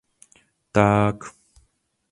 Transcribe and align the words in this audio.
Ták. 0.73 1.19